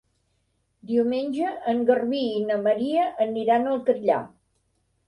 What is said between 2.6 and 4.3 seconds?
Maria aniran al Catllar.